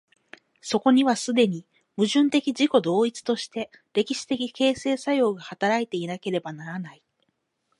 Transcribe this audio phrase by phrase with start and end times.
[0.61, 1.63] そこには既に
[1.95, 7.03] 矛盾的自己同一として歴史的形成作用が働いていなければならない。